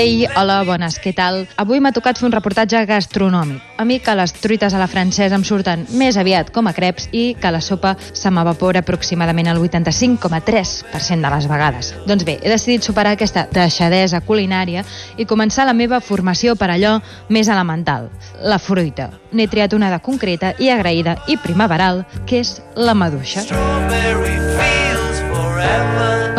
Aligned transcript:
Ei, 0.00 0.24
hola, 0.32 0.62
bones, 0.64 0.94
què 0.96 1.10
tal? 1.12 1.42
Avui 1.60 1.76
m'ha 1.84 1.90
tocat 1.92 2.16
fer 2.16 2.24
un 2.24 2.32
reportatge 2.32 2.78
gastronòmic. 2.88 3.60
A 3.76 3.84
mi 3.84 3.98
que 4.00 4.14
les 4.16 4.32
truites 4.32 4.72
a 4.72 4.78
la 4.80 4.86
francesa 4.88 5.36
em 5.36 5.42
surten 5.44 5.82
més 6.00 6.16
aviat 6.16 6.48
com 6.54 6.70
a 6.70 6.72
creps 6.72 7.10
i 7.12 7.34
que 7.36 7.50
la 7.52 7.60
sopa 7.60 7.90
se 8.00 8.32
m'evapora 8.32 8.80
aproximadament 8.80 9.50
el 9.52 9.60
85,3% 9.60 11.20
de 11.20 11.32
les 11.34 11.48
vegades. 11.52 11.92
Doncs 12.08 12.24
bé, 12.24 12.38
he 12.40 12.48
decidit 12.48 12.88
superar 12.88 13.12
aquesta 13.12 13.44
deixadesa 13.52 14.22
culinària 14.24 14.86
i 15.20 15.28
començar 15.28 15.68
la 15.68 15.76
meva 15.76 16.00
formació 16.00 16.56
per 16.56 16.70
allò 16.72 16.96
més 17.28 17.52
elemental, 17.52 18.08
la 18.40 18.56
fruita. 18.56 19.10
N'he 19.36 19.50
triat 19.52 19.76
una 19.76 19.92
de 19.92 20.00
concreta 20.00 20.54
i 20.56 20.72
agraïda 20.72 21.18
i 21.28 21.36
primaveral, 21.36 22.06
que 22.24 22.40
és 22.40 22.56
la 22.72 22.96
maduixa. 22.96 23.44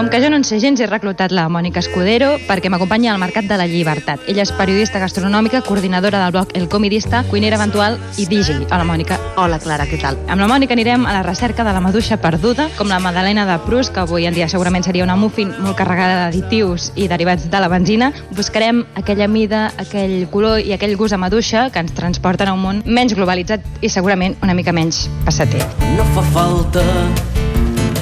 Com 0.02 0.10
que 0.10 0.20
jo 0.20 0.32
no 0.32 0.36
en 0.36 0.44
sé 0.44 0.58
gens, 0.58 0.80
he 0.82 0.88
reclutat 0.90 1.30
la 1.30 1.44
Mònica 1.46 1.78
Escudero 1.78 2.32
perquè 2.48 2.72
m'acompanyi 2.74 3.12
al 3.12 3.20
Mercat 3.22 3.46
de 3.46 3.58
la 3.60 3.68
Llibertat. 3.70 4.24
Ella 4.32 4.42
és 4.42 4.52
periodista 4.58 4.98
gastronòmica, 4.98 5.60
coordinadora 5.62 6.24
del 6.24 6.32
blog 6.34 6.56
El 6.58 6.66
Comidista, 6.74 7.20
cuinera 7.30 7.60
eventual 7.60 8.00
i 8.18 8.26
DJ. 8.26 8.64
Hola, 8.72 8.82
Mònica. 8.90 9.20
Hola, 9.38 9.60
Clara, 9.62 9.86
què 9.86 10.00
tal? 10.02 10.18
Amb 10.26 10.42
la 10.42 10.48
Mònica 10.50 10.74
anirem 10.74 11.06
a 11.06 11.14
la 11.14 11.22
recerca 11.22 11.62
de 11.62 11.76
la 11.76 11.84
maduixa 11.86 12.18
perduda, 12.18 12.66
com 12.80 12.90
la 12.90 12.98
Madalena 12.98 13.46
de 13.46 13.60
Prus, 13.68 13.92
que 13.94 14.02
avui 14.02 14.26
en 14.26 14.34
dia 14.34 14.50
segurament 14.50 14.82
seria 14.90 15.06
una 15.06 15.20
muffin 15.22 15.54
molt 15.60 15.78
carregada 15.78 16.18
d'additius 16.24 16.94
i 16.96 17.06
derivats 17.06 17.46
de 17.54 17.62
la 17.62 17.70
benzina. 17.70 18.10
Buscarem 18.34 18.82
aquella 18.98 19.30
mida, 19.30 19.68
aquell 19.78 20.26
color 20.34 20.66
i 20.66 20.74
aquell 20.74 20.98
gust 20.98 21.14
a 21.14 21.22
maduixa 21.22 21.68
que 21.70 21.86
ens 21.86 21.94
transporten 21.94 22.50
a 22.50 22.58
un 22.58 22.66
món 22.66 22.82
menys 22.90 23.14
globalitzat 23.14 23.86
i 23.86 23.94
segurament 23.94 24.34
una 24.42 24.58
mica 24.58 24.74
menys 24.74 25.06
passater. 25.30 25.62
No 25.94 26.10
fa 26.18 26.26
falta 26.34 26.90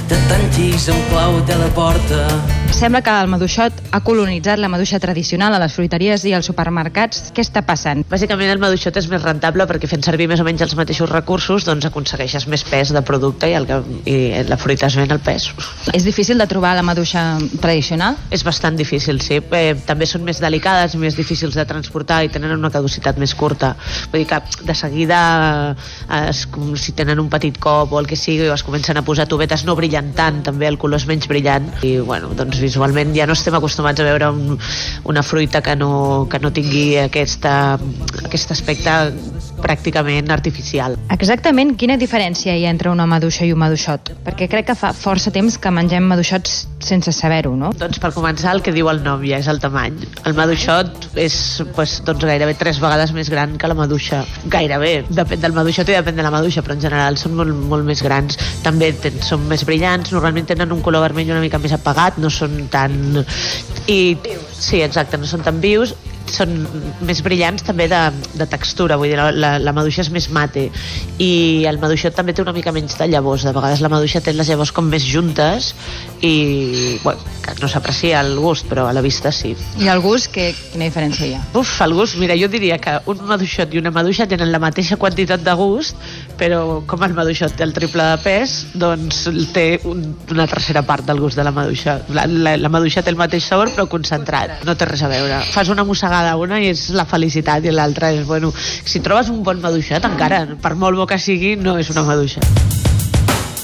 de 0.09 0.17
tantis 0.27 0.87
en 0.89 0.97
clau 1.09 1.37
de 1.45 1.55
la 1.55 1.67
porta. 1.77 2.25
Sembla 2.73 3.01
que 3.03 3.11
el 3.11 3.27
maduixot 3.27 3.75
ha 3.91 3.99
colonitzat 4.05 4.59
la 4.61 4.69
maduixa 4.71 5.01
tradicional 5.03 5.53
a 5.53 5.59
les 5.59 5.73
fruiteries 5.75 6.23
i 6.29 6.31
als 6.33 6.47
supermercats. 6.47 7.25
Què 7.35 7.43
està 7.43 7.61
passant? 7.67 8.05
Bàsicament 8.09 8.49
el 8.53 8.61
maduixot 8.61 8.95
és 9.01 9.09
més 9.11 9.21
rentable 9.21 9.65
perquè 9.67 9.89
fent 9.91 10.05
servir 10.05 10.29
més 10.31 10.39
o 10.39 10.45
menys 10.47 10.63
els 10.63 10.75
mateixos 10.79 11.11
recursos 11.11 11.65
doncs 11.67 11.89
aconsegueixes 11.89 12.47
més 12.47 12.63
pes 12.63 12.93
de 12.95 13.01
producte 13.05 13.49
i, 13.51 13.55
el 13.57 13.67
que, 13.67 13.79
i 14.07 14.15
la 14.47 14.57
fruita 14.61 14.87
es 14.87 14.95
ven 14.95 15.11
el 15.11 15.19
pes. 15.25 15.49
És 15.91 16.07
difícil 16.07 16.39
de 16.39 16.47
trobar 16.47 16.71
la 16.77 16.85
maduixa 16.87 17.25
tradicional? 17.59 18.15
És 18.31 18.45
bastant 18.47 18.79
difícil, 18.79 19.19
sí. 19.21 19.41
Eh, 19.43 19.75
també 19.85 20.07
són 20.07 20.23
més 20.23 20.39
delicades 20.39 20.95
més 20.95 21.19
difícils 21.19 21.57
de 21.59 21.67
transportar 21.67 22.21
i 22.23 22.31
tenen 22.31 22.55
una 22.55 22.71
caducitat 22.71 23.19
més 23.19 23.35
curta. 23.35 23.73
Vull 24.13 24.23
dir 24.23 24.29
que 24.31 24.65
de 24.65 24.77
seguida 24.77 25.19
eh, 25.75 26.29
es, 26.29 26.45
si 26.79 26.95
tenen 26.95 27.19
un 27.19 27.29
petit 27.29 27.59
cop 27.59 27.91
o 27.91 27.99
el 27.99 28.07
que 28.07 28.15
sigui 28.15 28.47
o 28.47 28.55
es 28.55 28.63
comencen 28.63 28.97
a 28.97 29.03
posar 29.03 29.27
tubetes 29.27 29.67
no 29.67 29.75
brillen 29.75 29.98
tant, 30.15 30.41
també 30.45 30.67
el 30.69 30.77
color 30.81 31.01
és 31.01 31.07
menys 31.09 31.27
brillant 31.29 31.67
i 31.85 31.97
bueno, 32.05 32.31
doncs 32.37 32.59
visualment 32.63 33.13
ja 33.15 33.27
no 33.29 33.35
estem 33.37 33.55
acostumats 33.57 34.01
a 34.01 34.07
veure 34.07 34.31
un, 34.33 34.57
una 35.11 35.23
fruita 35.23 35.61
que 35.65 35.75
no, 35.79 35.91
que 36.31 36.39
no 36.39 36.53
tingui 36.55 36.97
aquesta, 37.03 37.53
aquest 38.25 38.55
aspecte 38.55 38.95
pràcticament 39.59 40.31
artificial. 40.31 40.95
Exactament 41.13 41.75
quina 41.79 41.97
diferència 41.99 42.55
hi 42.55 42.65
ha 42.65 42.73
entre 42.73 42.91
una 42.93 43.07
maduixa 43.09 43.45
i 43.47 43.53
un 43.53 43.59
maduixot? 43.61 44.13
Perquè 44.25 44.49
crec 44.51 44.69
que 44.71 44.77
fa 44.77 44.93
força 44.95 45.33
temps 45.35 45.57
que 45.59 45.71
mengem 45.73 46.07
maduixots 46.09 46.65
sense 46.83 47.11
saber-ho, 47.11 47.51
no? 47.59 47.71
Doncs 47.77 47.99
per 48.01 48.11
començar 48.15 48.53
el 48.55 48.63
que 48.63 48.71
diu 48.75 48.89
el 48.91 49.01
nom 49.03 49.23
ja 49.27 49.39
és 49.41 49.49
el 49.51 49.59
tamany. 49.61 49.97
El 50.27 50.35
maduixot 50.37 51.09
és 51.19 51.35
pues, 51.75 51.99
doncs, 52.07 52.23
gairebé 52.29 52.55
tres 52.59 52.79
vegades 52.81 53.11
més 53.15 53.29
gran 53.31 53.57
que 53.59 53.69
la 53.69 53.75
maduixa. 53.77 54.23
Gairebé, 54.51 54.93
depèn 55.09 55.43
del 55.43 55.55
maduixot 55.57 55.91
i 55.91 55.97
depèn 55.97 56.19
de 56.19 56.25
la 56.25 56.31
maduixa, 56.33 56.63
però 56.65 56.77
en 56.77 56.83
general 56.83 57.19
són 57.19 57.35
molt, 57.39 57.55
molt 57.71 57.87
més 57.87 58.03
grans. 58.05 58.39
També 58.63 58.93
són 59.25 59.45
més 59.51 59.65
brillants, 59.67 59.88
normalment 59.97 60.47
tenen 60.51 60.71
un 60.75 60.83
color 60.85 61.03
vermell 61.07 61.31
una 61.33 61.43
mica 61.43 61.61
més 61.61 61.73
apagat, 61.75 62.19
no 62.21 62.31
són 62.33 62.67
tan... 62.71 63.23
I, 63.89 63.99
sí, 64.53 64.83
exacte, 64.85 65.17
no 65.17 65.29
són 65.29 65.45
tan 65.45 65.61
vius 65.63 65.95
són 66.33 66.53
més 67.05 67.21
brillants 67.25 67.63
també 67.65 67.87
de, 67.91 67.99
de 68.37 68.47
textura, 68.49 68.97
vull 68.99 69.11
dir, 69.11 69.17
la, 69.19 69.29
la, 69.33 69.51
la 69.61 69.73
maduixa 69.75 70.03
és 70.05 70.11
més 70.13 70.29
mate 70.33 70.67
i 71.21 71.31
el 71.69 71.79
maduixot 71.81 72.15
també 72.15 72.35
té 72.35 72.43
una 72.43 72.53
mica 72.55 72.73
menys 72.75 72.97
de 72.99 73.09
llavors, 73.11 73.45
de 73.47 73.53
vegades 73.55 73.83
la 73.83 73.91
maduixa 73.91 74.21
té 74.23 74.33
les 74.35 74.49
llavors 74.51 74.71
com 74.75 74.89
més 74.91 75.05
juntes 75.05 75.73
i 76.25 76.99
bueno, 77.03 77.23
que 77.45 77.55
no 77.61 77.69
s'aprecia 77.71 78.21
el 78.21 78.35
gust, 78.39 78.67
però 78.69 78.87
a 78.89 78.95
la 78.95 79.03
vista 79.05 79.31
sí. 79.35 79.55
I 79.81 79.89
el 79.91 80.03
gust, 80.03 80.31
que, 80.35 80.51
quina 80.73 80.89
diferència 80.89 81.27
hi 81.27 81.35
ha? 81.37 81.43
Uf, 81.57 81.75
el 81.85 81.95
gust, 81.97 82.19
mira, 82.21 82.37
jo 82.39 82.49
diria 82.51 82.79
que 82.81 82.97
un 83.09 83.23
maduixot 83.29 83.73
i 83.73 83.81
una 83.81 83.93
maduixa 83.95 84.27
tenen 84.29 84.53
la 84.53 84.61
mateixa 84.61 84.99
quantitat 85.01 85.43
de 85.45 85.55
gust, 85.59 85.97
però 86.39 86.81
com 86.87 87.03
el 87.05 87.13
maduixot 87.17 87.53
té 87.59 87.65
el 87.67 87.73
triple 87.75 88.05
de 88.13 88.17
pes, 88.23 88.55
doncs 88.79 89.25
té 89.53 89.67
un, 89.89 90.03
una 90.31 90.47
tercera 90.49 90.83
part 90.87 91.05
del 91.09 91.19
gust 91.19 91.37
de 91.39 91.45
la 91.45 91.53
maduixa. 91.55 91.99
La, 92.15 92.25
la, 92.29 92.55
la 92.57 92.71
maduixa 92.71 93.03
té 93.03 93.13
el 93.13 93.19
mateix 93.19 93.45
sabor, 93.51 93.73
però 93.75 93.89
concentrat. 93.91 94.63
No 94.67 94.77
té 94.79 94.87
res 94.89 95.03
a 95.03 95.11
veure. 95.11 95.41
Fas 95.53 95.71
una 95.73 95.85
mossegada 95.87 96.35
una 96.39 96.61
i 96.63 96.71
és 96.71 96.87
la 96.95 97.07
felicitat 97.09 97.65
i 97.67 97.75
l'altra 97.75 98.13
és, 98.15 98.25
bueno, 98.29 98.53
si 98.55 99.03
trobes 99.05 99.29
un 99.33 99.43
bon 99.43 99.59
maduixet, 99.63 100.05
encara, 100.07 100.45
per 100.61 100.75
molt 100.79 100.97
bo 100.97 101.09
que 101.09 101.19
sigui, 101.19 101.57
no 101.59 101.77
és 101.79 101.91
una 101.93 102.07
maduixa. 102.07 102.88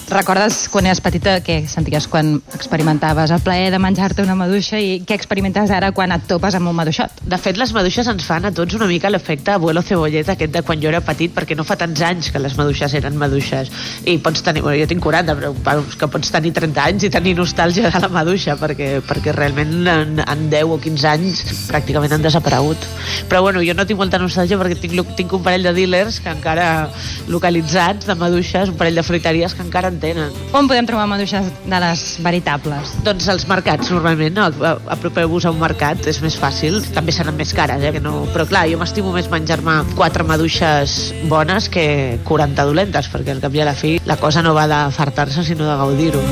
Recordes 0.06 0.68
quan 0.70 0.86
eres 0.86 1.00
petita 1.02 1.40
què 1.42 1.64
senties 1.66 2.06
quan 2.06 2.36
experimentaves 2.54 3.32
el 3.34 3.40
plaer 3.42 3.72
de 3.74 3.80
menjar-te 3.82 4.22
una 4.22 4.36
maduixa 4.38 4.78
i 4.78 5.00
què 5.02 5.16
experimentes 5.18 5.72
ara 5.74 5.90
quan 5.98 6.12
et 6.14 6.28
topes 6.30 6.54
amb 6.54 6.70
un 6.70 6.76
maduixot? 6.78 7.24
De 7.26 7.40
fet, 7.42 7.58
les 7.58 7.74
maduixes 7.74 8.06
ens 8.12 8.28
fan 8.28 8.46
a 8.46 8.52
tots 8.54 8.78
una 8.78 8.86
mica 8.86 9.10
l'efecte 9.10 9.56
abuelo 9.56 9.82
cebolleta 9.82 10.36
aquest 10.36 10.54
de 10.54 10.62
quan 10.68 10.78
jo 10.84 10.92
era 10.92 11.02
petit, 11.02 11.34
perquè 11.34 11.58
no 11.58 11.66
fa 11.66 11.78
tants 11.82 12.04
anys 12.06 12.30
que 12.30 12.42
les 12.44 12.54
maduixes 12.54 12.94
eren 13.00 13.18
maduixes. 13.18 13.72
I 14.06 14.20
pots 14.22 14.46
tenir, 14.46 14.62
bueno, 14.62 14.78
jo 14.78 14.86
tinc 14.92 15.02
40, 15.02 15.38
però 15.66 15.82
que 15.98 16.12
pots 16.14 16.30
tenir 16.38 16.54
30 16.54 16.86
anys 16.86 17.08
i 17.08 17.12
tenir 17.18 17.34
nostàlgia 17.40 17.90
de 17.90 18.04
la 18.06 18.12
maduixa, 18.14 18.60
perquè, 18.62 18.92
perquè 19.10 19.34
realment 19.34 19.74
en, 19.90 20.22
en 20.22 20.46
10 20.54 20.76
o 20.76 20.80
15 20.86 21.10
anys 21.16 21.44
pràcticament 21.72 22.14
han 22.14 22.28
desaparegut. 22.28 22.86
Però 23.32 23.42
bueno, 23.42 23.66
jo 23.66 23.74
no 23.74 23.88
tinc 23.90 24.04
molta 24.04 24.22
nostàlgia 24.22 24.62
perquè 24.62 24.78
tinc, 24.86 25.02
tinc 25.18 25.34
un 25.34 25.44
parell 25.50 25.66
de 25.66 25.74
dealers 25.82 26.22
que 26.22 26.30
encara 26.30 26.92
localitzats 27.26 28.06
de 28.06 28.20
maduixes, 28.22 28.70
un 28.70 28.78
parell 28.78 29.02
de 29.02 29.08
fruiteries 29.10 29.58
que 29.58 29.66
encara 29.66 29.95
en 29.96 30.02
tenen. 30.04 30.36
On 30.56 30.68
podem 30.70 30.88
trobar 30.88 31.08
maduixes 31.10 31.48
de 31.66 31.80
les 31.82 32.04
veritables? 32.24 32.94
Doncs 33.06 33.30
als 33.32 33.48
mercats, 33.50 33.92
normalment. 33.94 34.36
No? 34.36 34.76
Apropeu-vos 34.92 35.48
a 35.48 35.54
un 35.56 35.62
mercat, 35.62 36.06
és 36.12 36.22
més 36.24 36.38
fàcil. 36.40 36.82
També 36.96 37.16
seran 37.16 37.38
més 37.40 37.54
cares, 37.56 37.84
eh? 37.84 37.94
Que 37.96 38.04
no... 38.04 38.26
Però 38.36 38.48
clar, 38.50 38.66
jo 38.72 38.80
m'estimo 38.82 39.14
més 39.16 39.30
menjar-me 39.32 39.82
quatre 39.96 40.28
maduixes 40.28 41.14
bones 41.32 41.70
que 41.72 42.20
40 42.28 42.68
dolentes, 42.68 43.10
perquè 43.12 43.36
al 43.36 43.44
cap 43.44 43.56
i 43.56 43.64
a 43.64 43.70
la 43.72 43.76
fi 43.78 43.98
la 44.06 44.20
cosa 44.22 44.44
no 44.46 44.54
va 44.58 44.68
de 44.68 44.82
fartar-se, 44.96 45.46
sinó 45.48 45.70
de 45.70 45.78
gaudir-ho. 45.82 46.24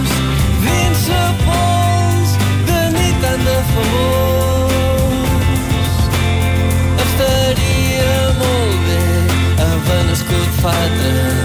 De 2.67 2.79
nit 2.95 3.21
de 3.23 3.33
estaria 7.03 8.15
molt 8.39 8.77
bé 8.87 8.99
haver 9.67 10.03
nascut 10.09 10.61
fa 10.61 10.77
36 10.99 11.23
anys 11.23 11.42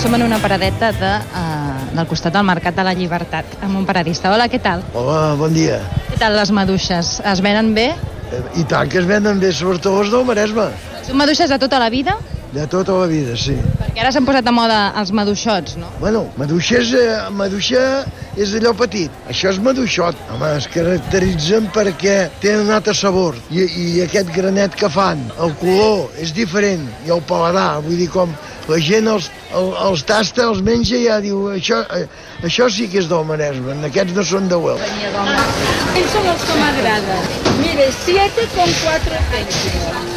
Som 0.00 0.14
en 0.14 0.22
una 0.22 0.38
paradeta 0.40 0.92
de, 0.96 1.10
uh, 1.36 1.80
del 1.92 2.06
costat 2.08 2.32
del 2.32 2.44
Mercat 2.48 2.72
de 2.72 2.84
la 2.86 2.94
Llibertat, 2.96 3.58
amb 3.60 3.76
un 3.76 3.84
paradista. 3.84 4.30
Hola, 4.32 4.46
què 4.48 4.56
tal? 4.62 4.80
Hola, 4.96 5.34
bon 5.36 5.52
dia. 5.52 5.76
Què 6.08 6.16
tal 6.22 6.38
les 6.38 6.52
maduixes? 6.56 7.18
Es 7.20 7.42
venen 7.44 7.74
bé? 7.76 7.90
Eh, 8.32 8.40
I 8.62 8.64
tant 8.70 8.88
que 8.88 9.02
es 9.02 9.04
venen 9.04 9.42
bé, 9.42 9.50
sobretot 9.52 10.00
els 10.00 10.14
del 10.14 10.24
Maresme. 10.24 10.70
Són 11.04 11.20
maduixes 11.20 11.52
de 11.52 11.58
tota 11.60 11.82
la 11.82 11.90
vida? 11.92 12.16
De 12.54 12.64
tota 12.66 12.96
la 12.96 13.10
vida, 13.12 13.36
sí. 13.36 13.58
Perquè 14.00 14.08
ara 14.08 14.16
s'han 14.16 14.24
posat 14.24 14.46
de 14.46 14.52
moda 14.56 14.76
els 14.96 15.10
maduixots, 15.12 15.74
no? 15.76 15.90
Bueno, 16.00 16.22
maduixa 16.40 16.78
és, 16.78 16.92
eh, 16.96 17.16
maduixa 17.36 17.80
és 18.32 18.54
allò 18.56 18.70
petit. 18.72 19.10
Això 19.28 19.50
és 19.52 19.58
maduixot. 19.60 20.16
Home, 20.32 20.52
es 20.56 20.68
caracteritzen 20.72 21.66
perquè 21.74 22.14
tenen 22.40 22.62
un 22.64 22.70
altre 22.78 22.94
sabor. 22.96 23.36
I, 23.52 23.66
I 23.82 24.00
aquest 24.06 24.32
granet 24.32 24.72
que 24.80 24.88
fan, 24.88 25.20
el 25.36 25.52
color 25.60 26.16
és 26.16 26.32
diferent. 26.32 26.86
I 27.04 27.12
el 27.12 27.20
paladar, 27.28 27.82
vull 27.84 28.00
dir, 28.00 28.08
com 28.14 28.32
la 28.72 28.78
gent 28.80 29.10
els, 29.12 29.28
el, 29.52 29.68
els 29.90 30.04
tasta, 30.08 30.46
els 30.48 30.62
menja 30.64 30.96
i 30.96 31.04
ja 31.04 31.18
diu 31.20 31.50
això, 31.52 31.82
eh, 31.92 32.06
això 32.40 32.70
sí 32.72 32.88
que 32.88 33.02
és 33.02 33.10
del 33.10 33.28
Maresme, 33.28 33.76
aquests 33.90 34.16
no 34.16 34.24
són 34.24 34.48
de 34.48 34.62
Huelva. 34.64 34.88
Ells 35.92 36.16
són 36.16 36.32
els 36.32 36.48
que 36.48 36.56
m'agraden. 36.62 37.28
Mire, 37.60 37.92
7 38.06 38.48
con 38.56 38.72
4 38.80 39.22
tengo. 39.36 40.09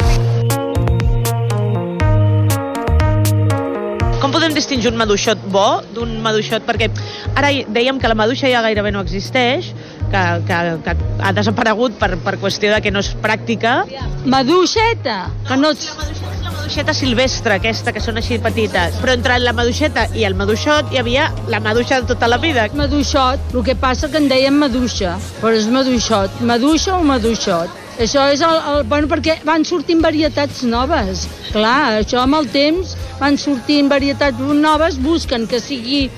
Podem 4.54 4.62
distingir 4.62 4.90
un 4.92 4.98
maduixot 4.98 5.38
bo 5.50 5.82
d'un 5.94 6.20
maduixot? 6.22 6.62
Perquè 6.64 6.88
ara 7.34 7.50
dèiem 7.74 7.98
que 7.98 8.08
la 8.08 8.14
maduixa 8.14 8.48
ja 8.48 8.62
gairebé 8.62 8.92
no 8.92 9.02
existeix, 9.02 9.72
que, 10.12 10.22
que, 10.46 10.58
que 10.84 10.94
ha 11.20 11.32
desaparegut 11.34 11.98
per, 11.98 12.14
per 12.22 12.36
qüestió 12.38 12.70
de 12.70 12.80
que 12.80 12.92
no 12.94 13.02
és 13.02 13.10
pràctica. 13.18 13.82
Maduixeta, 14.24 15.30
que 15.48 15.58
no... 15.58 15.74
La 15.74 15.98
maduixeta 15.98 16.30
és 16.30 16.42
la 16.44 16.54
maduixeta 16.54 16.94
silvestre, 16.94 17.58
aquesta, 17.58 17.92
que 17.92 18.02
són 18.04 18.20
així 18.20 18.38
petites. 18.38 18.98
Però 19.02 19.16
entre 19.18 19.40
la 19.42 19.54
maduixeta 19.56 20.06
i 20.14 20.26
el 20.28 20.38
maduixot 20.38 20.94
hi 20.94 21.02
havia 21.02 21.30
la 21.50 21.60
maduixa 21.64 22.02
de 22.02 22.12
tota 22.14 22.30
la 22.30 22.38
vida. 22.38 22.68
Maduixot, 22.78 23.54
el 23.54 23.64
que 23.66 23.74
passa 23.74 24.10
que 24.10 24.22
en 24.22 24.30
deien 24.30 24.54
maduixa, 24.54 25.18
però 25.40 25.54
és 25.58 25.66
maduixot. 25.70 26.44
Maduixa 26.46 27.00
o 27.00 27.02
maduixot. 27.02 27.83
Això 27.94 28.26
és 28.32 28.42
el, 28.42 28.56
el, 28.72 28.82
bueno, 28.90 29.06
perquè 29.10 29.38
van 29.46 29.64
sortint 29.64 30.02
varietats 30.02 30.64
noves. 30.66 31.28
Clar, 31.52 32.00
això 32.00 32.24
amb 32.24 32.40
el 32.40 32.50
temps 32.50 32.96
van 33.20 33.38
sortint 33.38 33.90
varietats 33.92 34.40
noves, 34.40 34.98
busquen 34.98 35.46
que 35.46 35.62
sigui 35.62 36.08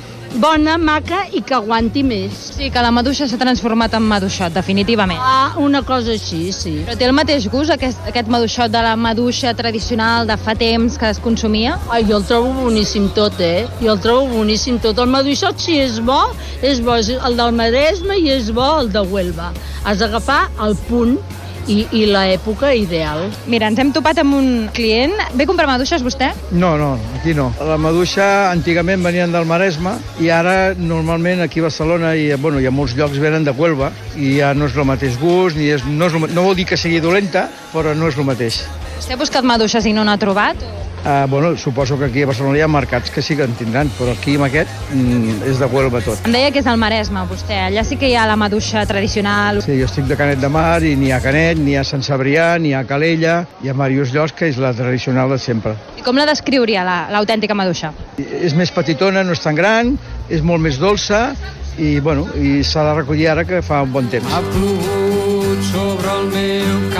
bona, 0.40 0.76
maca 0.76 1.23
i 1.32 1.43
que 1.44 1.55
aguanti 1.56 2.02
més. 2.05 2.34
Sí, 2.56 2.70
que 2.73 2.82
la 2.82 2.90
maduixa 2.93 3.28
s'ha 3.28 3.38
transformat 3.40 3.94
en 3.96 4.05
maduixot, 4.08 4.52
definitivament. 4.56 5.20
Ah, 5.20 5.55
una 5.62 5.82
cosa 5.87 6.12
així, 6.17 6.50
sí. 6.52 6.75
Però 6.88 6.96
té 6.99 7.08
el 7.08 7.14
mateix 7.17 7.46
gust, 7.52 7.73
aquest, 7.73 8.00
aquest 8.08 8.32
maduixot 8.32 8.72
de 8.72 8.82
la 8.84 8.96
maduixa 8.96 9.55
tradicional 9.56 10.29
de 10.29 10.37
fa 10.40 10.56
temps 10.58 10.99
que 11.00 11.12
es 11.12 11.20
consumia? 11.22 11.76
Ai, 11.93 12.05
jo 12.08 12.20
el 12.20 12.26
trobo 12.29 12.52
boníssim 12.67 13.08
tot, 13.17 13.40
eh? 13.40 13.67
Jo 13.81 13.94
el 13.94 14.02
trobo 14.05 14.29
boníssim 14.34 14.81
tot. 14.82 15.00
El 15.00 15.12
maduixot, 15.12 15.61
si 15.62 15.79
és 15.84 16.00
bo, 16.00 16.20
és 16.62 16.82
bo. 16.84 16.96
És 16.96 17.12
el 17.17 17.37
del 17.37 17.56
Maresme 17.56 18.17
i 18.20 18.31
és 18.32 18.52
bo 18.56 18.67
el 18.81 18.93
de 18.93 19.05
Huelva. 19.05 19.52
Has 19.84 20.00
d'agafar 20.00 20.46
el 20.64 20.76
punt 20.88 21.19
i, 21.69 21.83
i 21.93 22.05
l'època 22.11 22.73
ideal. 22.77 23.27
Mira, 23.51 23.71
ens 23.71 23.81
hem 23.83 23.93
topat 23.95 24.21
amb 24.23 24.37
un 24.39 24.49
client. 24.77 25.15
Ve 25.35 25.47
a 25.47 25.51
comprar 25.51 25.69
maduixes, 25.71 26.05
vostè? 26.07 26.33
No, 26.53 26.77
no, 26.81 26.95
aquí 27.19 27.35
no. 27.37 27.51
La 27.67 27.79
maduixa 27.81 28.51
antigament 28.51 29.05
venien 29.05 29.35
del 29.35 29.49
Maresme 29.49 29.97
i 30.23 30.31
ara 30.33 30.75
normalment 30.79 31.45
aquí 31.45 31.63
a 31.63 31.69
Barcelona 31.69 32.15
i, 32.17 32.29
bueno, 32.41 32.63
i 32.63 32.67
a 32.67 32.75
molts 32.75 32.97
llocs 32.99 33.21
venen 33.23 33.47
de 33.47 33.55
Huelva 33.57 33.93
i 34.17 34.37
ja 34.41 34.55
no 34.55 34.71
és 34.71 34.77
el 34.77 34.89
mateix 34.89 35.19
gust, 35.21 35.59
ni 35.59 35.71
és, 35.75 35.85
no, 35.87 36.11
és, 36.11 36.19
no 36.33 36.49
vol 36.49 36.57
dir 36.59 36.69
que 36.71 36.81
sigui 36.81 37.03
dolenta, 37.03 37.49
però 37.75 37.95
no 37.97 38.11
és 38.11 38.19
el 38.19 38.29
mateix. 38.29 38.63
Vostè 38.96 39.14
ha 39.14 39.20
buscat 39.20 39.44
maduixes 39.46 39.84
i 39.87 39.93
no 39.93 40.04
n'ha 40.04 40.16
trobat? 40.19 40.56
Uh, 41.06 41.25
bueno, 41.31 41.52
suposo 41.56 41.96
que 41.96 42.06
aquí 42.08 42.22
a 42.25 42.26
Barcelona 42.26 42.58
hi 42.58 42.62
ha 42.64 42.66
mercats 42.66 43.12
que 43.14 43.22
sí 43.22 43.37
que 43.38 43.44
en 43.46 43.52
tindran, 43.54 43.87
però 43.94 44.10
aquí 44.16 44.32
amb 44.34 44.48
aquest 44.48 44.70
mm, 44.90 45.44
és 45.46 45.60
de 45.60 45.66
Huelva 45.70 46.00
tot. 46.02 46.25
Em 46.26 46.32
deia 46.34 46.48
que 46.50 46.58
és 46.58 46.66
el 46.66 46.81
Maresme, 46.82 47.20
vostè. 47.31 47.60
Allà 47.69 47.84
sí 47.87 47.94
que 48.00 48.08
hi 48.10 48.16
ha 48.19 48.25
la 48.26 48.34
maduixa 48.40 48.82
tradicional. 48.90 49.60
Sí, 49.62 49.76
jo 49.78 49.87
estic 49.87 50.08
de 50.10 50.16
Canet 50.19 50.40
de 50.43 50.50
Mar 50.50 50.81
i 50.82 50.96
n'hi 50.98 51.12
ha 51.14 51.20
Canet, 51.22 51.60
n'hi 51.62 51.76
ha 51.78 51.84
Sant 51.87 52.02
Cebrià, 52.02 52.56
n'hi 52.58 52.72
ha 52.75 52.82
Calella, 52.88 53.37
hi 53.62 53.70
ha 53.70 53.76
Màrius 53.78 54.10
Llos, 54.16 54.34
que 54.34 54.48
és 54.50 54.58
la 54.58 54.72
tradicional 54.75 55.31
de 55.31 55.38
sempre. 55.38 55.76
I 56.00 56.02
com 56.02 56.19
la 56.19 56.26
descriuria, 56.26 56.82
la- 56.82 57.06
l'autèntica 57.14 57.54
maduixa? 57.54 57.93
I 58.19 58.26
És 58.48 58.56
més 58.58 58.72
petitona, 58.75 59.22
no 59.22 59.37
és 59.37 59.44
tan 59.44 59.54
gran, 59.54 59.94
és 60.28 60.43
molt 60.43 60.64
més 60.64 60.81
dolça 60.82 61.37
i, 61.78 62.00
bueno, 62.00 62.26
i 62.34 62.64
s'ha 62.64 62.82
de 62.82 62.96
recollir 62.98 63.28
ara 63.31 63.44
que 63.46 63.62
fa 63.62 63.84
un 63.87 63.93
bon 63.94 64.08
temps. 64.10 64.26
Ha 64.34 64.43
plogut 64.50 65.62
sobre 65.70 66.10
el 66.19 66.26
meu 66.34 66.90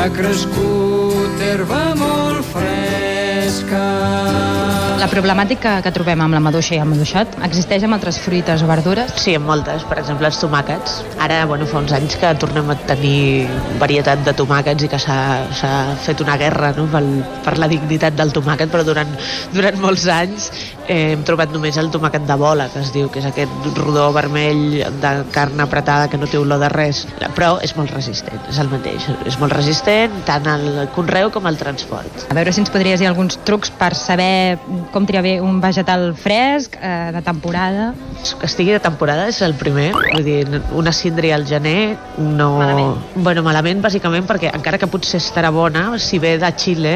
cap 0.00 0.79
La 5.00 5.06
problemàtica 5.08 5.78
que 5.80 5.90
trobem 5.96 6.20
amb 6.20 6.36
la 6.36 6.42
maduixa 6.44 6.74
i 6.76 6.78
el 6.82 6.88
maduixot 6.90 7.38
existeix 7.46 7.86
amb 7.86 7.96
altres 7.96 8.18
fruites 8.20 8.60
o 8.60 8.66
verdures? 8.68 9.14
Sí, 9.22 9.32
en 9.32 9.46
moltes, 9.48 9.86
per 9.88 9.96
exemple 10.02 10.28
els 10.28 10.36
tomàquets. 10.42 10.98
Ara, 11.24 11.38
bueno, 11.48 11.64
fa 11.70 11.80
uns 11.80 11.94
anys 11.96 12.18
que 12.20 12.34
tornem 12.42 12.68
a 12.68 12.76
tenir 12.90 13.46
varietat 13.80 14.20
de 14.26 14.34
tomàquets 14.36 14.84
i 14.84 14.90
que 14.92 15.00
s'ha 15.00 15.70
fet 16.04 16.20
una 16.20 16.36
guerra 16.42 16.74
no? 16.76 16.84
per, 16.92 17.00
per 17.46 17.56
la 17.62 17.70
dignitat 17.72 18.18
del 18.18 18.34
tomàquet, 18.36 18.68
però 18.68 18.84
durant, 18.84 19.16
durant 19.56 19.80
molts 19.80 20.04
anys 20.12 20.50
eh, 20.84 21.14
hem 21.14 21.24
trobat 21.24 21.56
només 21.56 21.80
el 21.80 21.88
tomàquet 21.94 22.28
de 22.28 22.36
bola, 22.36 22.68
que 22.68 22.84
es 22.84 22.92
diu, 22.92 23.08
que 23.08 23.22
és 23.22 23.30
aquest 23.30 23.70
rodó 23.78 24.10
vermell 24.12 24.82
de 25.00 25.14
carn 25.32 25.64
apretada 25.64 26.10
que 26.12 26.20
no 26.20 26.28
té 26.28 26.36
olor 26.36 26.60
de 26.60 26.68
res, 26.74 27.06
però 27.38 27.54
és 27.64 27.72
molt 27.78 27.96
resistent, 27.96 28.40
és 28.52 28.60
el 28.60 28.68
mateix. 28.68 29.08
És 29.24 29.40
molt 29.40 29.56
resistent 29.56 30.20
tant 30.28 30.44
al 30.50 30.68
conreu 30.92 31.32
com 31.32 31.48
al 31.48 31.56
transport. 31.60 32.28
A 32.28 32.36
veure 32.36 32.52
si 32.52 32.60
ens 32.60 32.72
podries 32.74 33.00
dir 33.00 33.08
alguns 33.08 33.40
trucs 33.48 33.72
per 33.80 33.94
saber 33.96 34.58
com 34.92 35.06
triar 35.06 35.22
bé 35.24 35.38
un 35.40 35.60
vegetal 35.62 36.14
fresc, 36.18 36.76
eh, 36.80 37.10
de 37.14 37.22
temporada. 37.22 37.94
que 38.38 38.46
estigui 38.46 38.72
de 38.72 38.80
temporada 38.80 39.28
és 39.28 39.40
el 39.42 39.54
primer. 39.54 39.92
Vull 39.94 40.24
dir, 40.24 40.60
una 40.76 40.92
síndria 40.92 41.34
al 41.36 41.46
gener 41.46 41.96
no... 42.18 42.58
Malament. 42.58 42.96
Bueno, 43.14 43.42
malament 43.42 43.80
bàsicament 43.82 44.26
perquè 44.28 44.50
encara 44.54 44.78
que 44.78 44.88
potser 44.90 45.20
estarà 45.20 45.50
bona, 45.50 45.98
si 45.98 46.18
ve 46.20 46.34
de 46.38 46.50
Xile, 46.56 46.94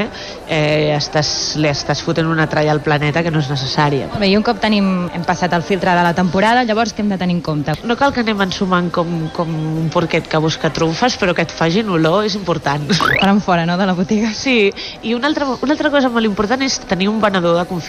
eh, 0.48 0.92
estàs, 0.96 1.54
li 1.56 1.70
estàs 1.70 2.02
fotent 2.04 2.28
una 2.28 2.46
tralla 2.50 2.74
al 2.74 2.82
planeta 2.84 3.22
que 3.24 3.32
no 3.32 3.40
és 3.40 3.48
necessària. 3.50 4.10
Bé, 4.20 4.28
i 4.28 4.36
un 4.36 4.44
cop 4.44 4.60
tenim, 4.60 5.08
hem 5.14 5.24
passat 5.24 5.52
el 5.56 5.64
filtre 5.64 5.94
de 5.96 6.04
la 6.04 6.12
temporada, 6.16 6.64
llavors 6.64 6.94
què 6.94 7.04
hem 7.04 7.12
de 7.14 7.18
tenir 7.20 7.38
en 7.38 7.42
compte? 7.44 7.76
No 7.84 7.96
cal 7.96 8.12
que 8.12 8.20
anem 8.24 8.44
ensumant 8.44 8.90
com, 8.92 9.14
com 9.32 9.54
un 9.84 9.88
porquet 9.94 10.28
que 10.28 10.40
busca 10.44 10.72
trumfes, 10.74 11.16
però 11.20 11.34
que 11.34 11.46
et 11.48 11.54
facin 11.54 11.88
olor 11.88 12.24
és 12.28 12.36
important. 12.36 12.84
Faran 13.20 13.40
fora, 13.40 13.64
no?, 13.66 13.78
de 13.80 13.88
la 13.88 13.96
botiga. 13.96 14.32
Sí, 14.36 14.70
i 15.02 15.14
una 15.16 15.30
altra, 15.30 15.48
una 15.56 15.72
altra 15.72 15.90
cosa 15.94 16.12
molt 16.12 16.28
important 16.28 16.62
és 16.64 16.78
tenir 16.84 17.08
un 17.08 17.20
venedor 17.22 17.56
de 17.58 17.64
confiança. 17.64 17.83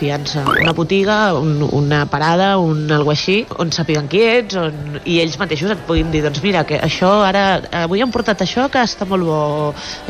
Una 0.61 0.73
botiga, 0.75 1.33
un, 1.39 1.61
una 1.71 2.05
parada, 2.11 2.55
un 2.61 2.91
algo 2.91 3.13
així, 3.13 3.37
on 3.61 3.71
sàpiguen 3.75 4.09
qui 4.11 4.21
ets, 4.25 4.57
on, 4.59 4.99
i 5.07 5.19
ells 5.23 5.37
mateixos 5.41 5.71
et 5.73 5.83
puguin 5.87 6.11
dir, 6.13 6.21
doncs 6.25 6.41
mira, 6.43 6.65
que 6.67 6.79
això 6.83 7.11
ara, 7.25 7.45
avui 7.85 8.03
han 8.03 8.13
portat 8.13 8.43
això 8.45 8.67
que 8.71 8.83
està 8.83 9.07
molt 9.09 9.27
bo, 9.27 9.39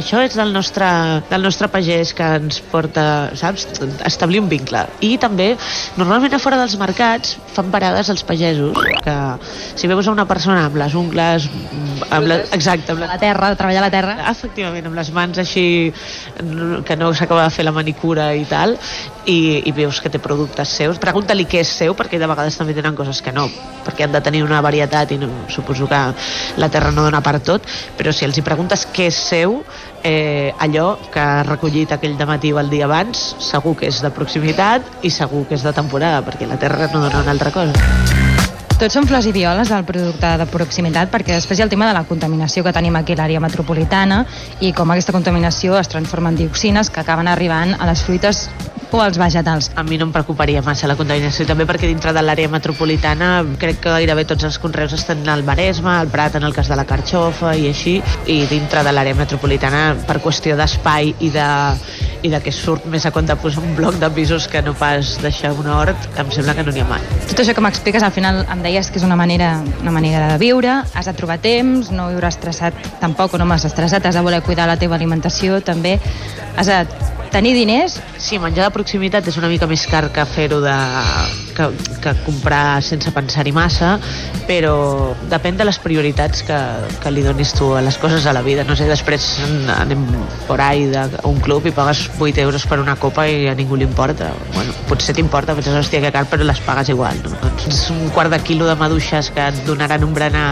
això 0.02 0.24
és 0.26 0.38
del 0.38 0.54
nostre, 0.56 0.88
del 1.30 1.46
nostre 1.46 1.70
pagès 1.72 2.14
que 2.18 2.30
ens 2.40 2.62
porta, 2.72 3.06
saps? 3.38 3.68
Establir 4.08 4.42
un 4.44 4.50
vincle. 4.52 4.86
I 5.06 5.16
també, 5.22 5.54
normalment 6.00 6.36
a 6.36 6.42
fora 6.42 6.60
dels 6.62 6.78
mercats, 6.82 7.38
fan 7.56 7.72
parades 7.74 8.12
els 8.14 8.26
pagesos, 8.28 8.78
que 9.06 9.18
si 9.76 9.90
veus 9.92 10.08
a 10.08 10.16
una 10.16 10.28
persona 10.30 10.66
amb 10.70 10.80
les 10.82 10.96
ungles, 10.98 11.50
amb 12.10 12.28
la, 12.30 12.40
exacte, 12.56 12.94
amb 12.94 13.04
A 13.06 13.14
la 13.14 13.20
terra, 13.22 13.52
treballar 13.58 13.86
la 13.86 13.92
terra. 13.94 14.16
Efectivament, 14.32 14.90
amb 14.90 14.98
les 14.98 15.12
mans 15.16 15.40
així 15.42 15.66
que 16.86 16.98
no 17.00 17.12
s'acaba 17.14 17.46
de 17.46 17.54
fer 17.54 17.66
la 17.66 17.74
manicura 17.76 18.32
i 18.36 18.46
tal, 18.50 18.76
i, 19.26 19.64
i 19.66 19.74
veus 19.76 20.00
que 20.02 20.12
té 20.14 20.22
productes 20.22 20.76
seus, 20.80 21.00
pregunta-li 21.02 21.48
què 21.50 21.62
és 21.64 21.72
seu, 21.82 21.96
perquè 21.98 22.20
de 22.22 22.30
vegades 22.30 22.58
també 22.60 22.76
tenen 22.78 22.98
coses 22.98 23.22
que 23.26 23.34
no, 23.36 23.48
perquè 23.86 24.06
han 24.06 24.14
de 24.16 24.22
tenir 24.26 24.44
una 24.46 24.62
varietat 24.66 25.16
i 25.16 25.20
no, 25.22 25.32
suposo 25.50 25.90
que 25.90 26.02
la 26.62 26.70
terra 26.70 26.94
no 26.94 27.06
dona 27.08 27.24
per 27.26 27.40
tot, 27.46 27.66
però 27.98 28.14
si 28.14 28.28
els 28.28 28.38
hi 28.38 28.46
preguntes 28.46 28.88
què 28.94 29.10
és 29.12 29.22
seu, 29.32 29.60
eh, 30.06 30.54
allò 30.60 30.96
que 31.12 31.20
ha 31.20 31.44
recollit 31.48 31.96
aquell 31.96 32.18
matí 32.26 32.54
o 32.54 32.62
el 32.62 32.70
dia 32.70 32.86
abans, 32.86 33.36
segur 33.40 33.76
que 33.80 33.90
és 33.90 34.02
de 34.06 34.14
proximitat 34.14 35.04
i 35.04 35.10
segur 35.10 35.46
que 35.50 35.58
és 35.58 35.66
de 35.66 35.74
temporada, 35.74 36.22
perquè 36.26 36.48
la 36.50 36.62
terra 36.62 36.90
no 36.94 37.02
dona 37.02 37.26
una 37.26 37.36
altra 37.36 37.52
cosa. 37.52 38.25
Tots 38.76 38.92
són 38.92 39.06
flors 39.08 39.24
i 39.24 39.32
violes 39.32 39.70
del 39.72 39.86
producte 39.88 40.30
de 40.36 40.46
proximitat 40.52 41.08
perquè 41.08 41.38
després 41.38 41.56
hi 41.56 41.64
ha 41.64 41.66
el 41.66 41.72
tema 41.72 41.88
de 41.88 41.94
la 41.96 42.02
contaminació 42.10 42.60
que 42.66 42.74
tenim 42.76 42.98
aquí 43.00 43.16
a 43.16 43.22
l'àrea 43.22 43.40
metropolitana 43.40 44.18
i 44.60 44.74
com 44.76 44.92
aquesta 44.92 45.16
contaminació 45.16 45.78
es 45.80 45.88
transforma 45.88 46.34
en 46.34 46.42
dioxines 46.42 46.92
que 46.92 47.00
acaben 47.00 47.32
arribant 47.32 47.72
a 47.80 47.88
les 47.88 48.04
fruites 48.04 48.50
o 48.92 49.02
als 49.02 49.18
vegetals. 49.18 49.72
A 49.76 49.84
mi 49.84 49.98
no 49.98 50.06
em 50.08 50.14
preocuparia 50.14 50.62
massa 50.66 50.88
la 50.88 50.98
contaminació, 51.00 51.46
també 51.48 51.66
perquè 51.68 51.90
dintre 51.90 52.14
de 52.16 52.24
l'àrea 52.24 52.52
metropolitana 52.52 53.30
crec 53.60 53.82
que 53.84 53.94
gairebé 53.94 54.26
tots 54.30 54.48
els 54.48 54.60
conreus 54.62 54.94
estan 54.98 55.24
al 55.30 55.44
Maresme, 55.48 55.92
al 55.92 56.12
Prat 56.12 56.36
en 56.36 56.44
el 56.48 56.54
cas 56.54 56.70
de 56.72 56.78
la 56.78 56.86
carxofa 56.86 57.56
i 57.56 57.70
així, 57.72 58.00
i 58.28 58.44
dintre 58.50 58.84
de 58.86 58.94
l'àrea 58.96 59.18
metropolitana 59.18 59.86
per 60.08 60.20
qüestió 60.24 60.58
d'espai 60.60 61.14
i 61.20 61.32
de, 61.34 61.48
i 62.26 62.32
de 62.34 62.42
que 62.42 62.54
surt 62.56 62.86
més 62.90 63.06
a 63.06 63.12
compte 63.16 63.36
posar 63.42 63.64
un 63.64 63.76
bloc 63.78 64.00
de 64.02 64.10
pisos 64.16 64.48
que 64.52 64.62
no 64.66 64.74
pas 64.78 65.16
deixar 65.22 65.54
un 65.54 65.68
hort, 65.70 66.08
em 66.18 66.32
sembla 66.34 66.56
que 66.58 66.66
no 66.66 66.74
n'hi 66.74 66.84
ha 66.84 66.88
mai. 66.90 67.04
Tot 67.30 67.44
això 67.44 67.56
que 67.58 67.64
m'expliques 67.66 68.06
al 68.06 68.14
final 68.16 68.44
em 68.46 68.64
deies 68.66 68.90
que 68.92 69.02
és 69.02 69.08
una 69.08 69.18
manera, 69.20 69.52
una 69.82 69.94
manera 69.96 70.28
de 70.34 70.40
viure, 70.42 70.80
has 70.94 71.10
de 71.10 71.16
trobar 71.18 71.40
temps, 71.44 71.92
no 71.92 72.10
viure 72.14 72.32
estressat 72.32 72.78
tampoc 73.02 73.36
o 73.36 73.42
no 73.42 73.50
massa 73.50 73.70
estressat, 73.72 74.06
has 74.06 74.18
de 74.18 74.26
voler 74.26 74.42
cuidar 74.46 74.70
la 74.70 74.80
teva 74.82 74.98
alimentació 74.98 75.62
també, 75.66 76.00
has 76.56 76.72
de 76.72 76.82
tenir 77.36 77.52
diners 77.54 78.00
Sí, 78.16 78.40
menjar 78.40 78.70
de 78.70 78.74
proximitat 78.74 79.28
és 79.28 79.36
una 79.38 79.50
mica 79.52 79.68
més 79.68 79.84
car 79.92 80.08
que 80.16 80.24
fer-ho 80.26 80.62
de... 80.64 80.76
Que, 81.56 81.68
que 82.04 82.12
comprar 82.26 82.82
sense 82.84 83.12
pensar-hi 83.16 83.54
massa, 83.56 83.94
però 84.44 85.14
depèn 85.32 85.56
de 85.56 85.64
les 85.64 85.78
prioritats 85.80 86.42
que, 86.44 86.58
que 87.00 87.14
li 87.14 87.24
donis 87.24 87.54
tu 87.56 87.70
a 87.78 87.84
les 87.86 87.96
coses 88.02 88.26
a 88.28 88.34
la 88.36 88.42
vida. 88.44 88.66
No 88.68 88.76
sé, 88.76 88.90
després 88.90 89.28
anem 89.72 90.04
por 90.50 90.60
ahí 90.60 90.90
a 91.00 91.06
un 91.30 91.40
club 91.40 91.70
i 91.70 91.72
pagues 91.72 92.10
8 92.18 92.44
euros 92.44 92.66
per 92.68 92.82
una 92.84 92.98
copa 93.00 93.24
i 93.32 93.48
a 93.48 93.56
ningú 93.56 93.80
li 93.80 93.88
importa. 93.88 94.34
Bueno, 94.52 94.76
potser 94.90 95.16
t'importa, 95.16 95.56
penses, 95.56 95.80
hòstia, 95.80 96.04
que 96.04 96.12
car, 96.12 96.26
però 96.28 96.44
les 96.44 96.60
pagues 96.68 96.92
igual. 96.92 97.24
No? 97.24 97.32
Doncs 97.46 97.86
un 97.96 98.10
quart 98.16 98.36
de 98.36 98.42
quilo 98.44 98.68
de 98.68 98.76
maduixes 98.80 99.32
que 99.32 99.48
et 99.54 99.64
donaran 99.70 100.04
un 100.04 100.18
berenar 100.18 100.50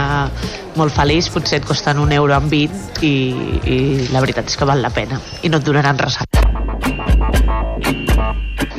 molt 0.78 0.94
feliç, 0.96 1.28
potser 1.34 1.60
et 1.60 1.68
costen 1.68 2.00
un 2.00 2.16
euro 2.16 2.38
amb 2.38 2.48
20 2.48 3.04
i, 3.04 3.14
i 3.68 3.78
la 4.14 4.24
veritat 4.24 4.48
és 4.48 4.56
que 4.56 4.72
val 4.72 4.80
la 4.80 4.94
pena 4.94 5.20
i 5.42 5.52
no 5.52 5.60
et 5.60 5.68
donaran 5.68 6.00
ressaca. 6.00 6.43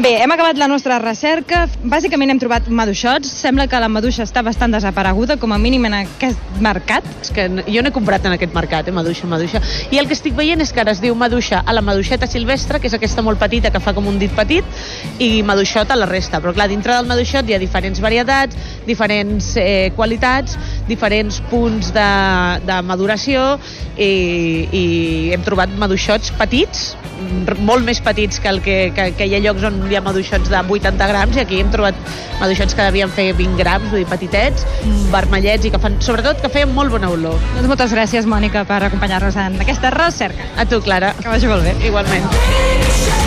Bé, 0.05 0.19
hem 0.21 0.29
acabat 0.29 0.59
la 0.61 0.67
nostra 0.69 0.99
recerca. 1.01 1.63
Bàsicament 1.81 2.29
hem 2.29 2.37
trobat 2.37 2.67
maduixots. 2.69 3.25
Sembla 3.41 3.63
que 3.65 3.79
la 3.81 3.87
maduixa 3.89 4.21
està 4.27 4.43
bastant 4.45 4.75
desapareguda, 4.75 5.39
com 5.41 5.49
a 5.49 5.57
mínim 5.57 5.87
en 5.89 5.95
aquest 5.97 6.59
mercat. 6.61 7.07
És 7.23 7.31
que 7.33 7.47
jo 7.49 7.81
no 7.81 7.89
he 7.89 7.93
comprat 7.95 8.27
en 8.29 8.35
aquest 8.35 8.53
mercat, 8.53 8.85
eh, 8.85 8.93
maduixa, 8.93 9.25
maduixa. 9.25 9.63
I 9.89 9.97
el 9.97 10.05
que 10.05 10.13
estic 10.13 10.35
veient 10.37 10.61
és 10.61 10.71
que 10.71 10.83
ara 10.83 10.93
es 10.93 11.01
diu 11.01 11.15
maduixa 11.17 11.63
a 11.65 11.73
la 11.73 11.81
maduixeta 11.81 12.27
silvestre, 12.27 12.79
que 12.79 12.85
és 12.85 12.93
aquesta 12.93 13.23
molt 13.25 13.41
petita 13.41 13.71
que 13.71 13.81
fa 13.81 13.95
com 13.95 14.05
un 14.05 14.19
dit 14.19 14.29
petit, 14.29 14.63
i 15.19 15.41
maduixot 15.45 15.91
a 15.91 15.97
la 15.99 16.07
resta. 16.09 16.41
Però 16.43 16.53
clar, 16.55 16.67
dintre 16.71 16.95
del 16.95 17.07
maduixot 17.09 17.47
hi 17.49 17.55
ha 17.55 17.61
diferents 17.61 18.01
varietats, 18.03 18.57
diferents 18.87 19.53
eh, 19.61 19.91
qualitats, 19.95 20.57
diferents 20.89 21.41
punts 21.51 21.91
de, 21.95 22.09
de 22.67 22.81
maduració 22.85 23.55
i, 23.95 24.11
i 24.71 24.85
hem 25.35 25.43
trobat 25.45 25.73
maduixots 25.79 26.33
petits, 26.39 26.93
molt 27.63 27.85
més 27.85 28.01
petits 28.03 28.41
que, 28.43 28.49
el 28.51 28.61
que, 28.63 28.77
que, 28.95 29.09
que 29.15 29.27
hi 29.27 29.37
ha 29.37 29.41
llocs 29.43 29.63
on 29.69 29.79
hi 29.89 29.95
ha 29.95 30.03
maduixots 30.03 30.51
de 30.51 30.59
80 30.59 31.09
grams 31.11 31.37
i 31.37 31.43
aquí 31.45 31.61
hem 31.63 31.71
trobat 31.73 31.99
maduixots 32.41 32.75
que 32.75 32.87
devien 32.89 33.11
fer 33.15 33.29
20 33.37 33.55
grams, 33.61 33.87
vull 33.91 34.03
dir, 34.03 34.09
petitets, 34.11 34.65
vermellets 35.13 35.67
i 35.67 35.71
que 35.73 35.81
fan, 35.81 35.99
sobretot 36.03 36.43
que 36.43 36.51
feien 36.51 36.73
molt 36.75 36.91
bona 36.93 37.11
olor. 37.13 37.39
Doncs 37.55 37.71
moltes 37.71 37.95
gràcies, 37.95 38.27
Mònica, 38.29 38.65
per 38.67 38.81
acompanyar-nos 38.89 39.39
en 39.45 39.61
aquesta 39.63 39.93
recerca. 39.95 40.51
A 40.59 40.67
tu, 40.67 40.81
Clara. 40.83 41.15
Que 41.21 41.31
vagi 41.31 41.51
molt 41.51 41.63
bé. 41.65 41.77
Igualment. 41.87 43.24